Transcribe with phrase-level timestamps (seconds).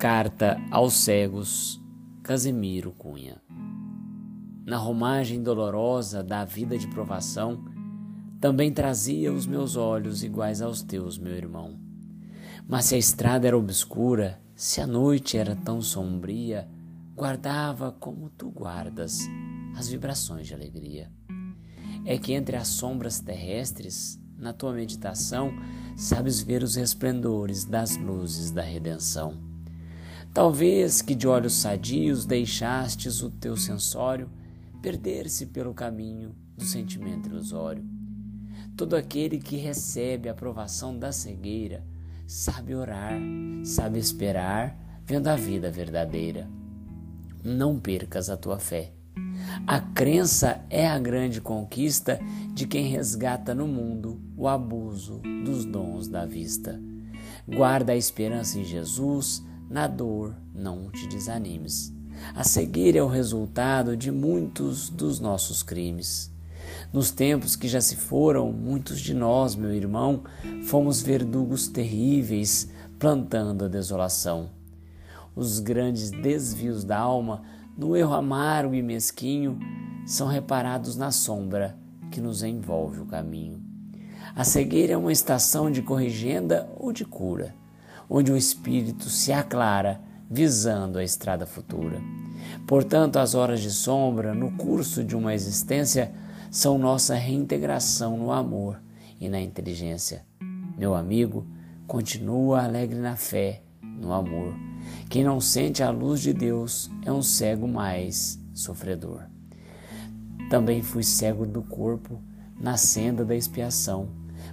[0.00, 1.78] Carta aos cegos,
[2.22, 3.36] Casimiro Cunha.
[4.64, 7.62] Na romagem dolorosa da vida de provação,
[8.40, 11.78] também trazia os meus olhos iguais aos teus, meu irmão.
[12.66, 16.66] Mas se a estrada era obscura, se a noite era tão sombria,
[17.14, 19.18] guardava como tu guardas
[19.76, 21.12] as vibrações de alegria.
[22.06, 25.52] É que entre as sombras terrestres, na tua meditação,
[25.94, 29.49] sabes ver os resplendores das luzes da redenção
[30.32, 34.30] Talvez que de olhos sadios deixastes o teu sensório
[34.80, 37.84] perder-se pelo caminho do sentimento ilusório.
[38.76, 41.84] Todo aquele que recebe a aprovação da cegueira
[42.26, 43.20] sabe orar,
[43.64, 46.48] sabe esperar, vendo a vida verdadeira.
[47.42, 48.92] Não percas a tua fé.
[49.66, 52.20] A crença é a grande conquista
[52.54, 56.80] de quem resgata no mundo o abuso dos dons da vista.
[57.48, 61.94] Guarda a esperança em Jesus na dor, não te desanimes.
[62.34, 66.28] A cegueira é o resultado de muitos dos nossos crimes.
[66.92, 70.24] Nos tempos que já se foram, muitos de nós, meu irmão,
[70.64, 74.50] fomos verdugos terríveis, plantando a desolação.
[75.36, 77.42] Os grandes desvios da alma,
[77.78, 79.56] no erro amargo e mesquinho,
[80.04, 81.78] são reparados na sombra
[82.10, 83.62] que nos envolve o caminho.
[84.34, 87.59] A cegueira é uma estação de corrigenda ou de cura
[88.10, 92.02] onde o espírito se aclara, visando a estrada futura.
[92.66, 96.12] Portanto, as horas de sombra no curso de uma existência
[96.50, 98.82] são nossa reintegração no amor
[99.20, 100.24] e na inteligência.
[100.76, 101.46] Meu amigo,
[101.86, 104.54] continua alegre na fé, no amor.
[105.08, 109.22] Quem não sente a luz de Deus é um cego mais sofredor.
[110.48, 112.20] Também fui cego do corpo
[112.58, 114.08] na senda da expiação,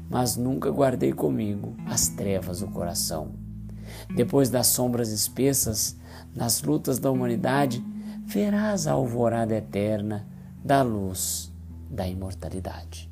[0.09, 3.46] mas nunca guardei comigo as trevas do coração.
[4.13, 5.95] Depois das sombras espessas,
[6.35, 7.83] nas lutas da humanidade,
[8.25, 10.25] verás a alvorada eterna
[10.63, 11.51] da luz
[11.89, 13.06] da imortalidade.